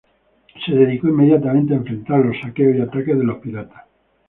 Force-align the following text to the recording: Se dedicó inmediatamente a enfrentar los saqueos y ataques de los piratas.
Se 0.65 0.73
dedicó 0.73 1.09
inmediatamente 1.09 1.75
a 1.75 1.77
enfrentar 1.77 2.25
los 2.25 2.39
saqueos 2.41 2.75
y 2.75 2.81
ataques 2.81 3.19
de 3.19 3.23
los 3.23 3.37
piratas. 3.37 3.83